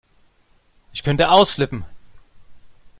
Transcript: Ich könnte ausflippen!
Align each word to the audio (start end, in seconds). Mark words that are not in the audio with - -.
Ich 0.93 1.03
könnte 1.03 1.29
ausflippen! 1.29 1.85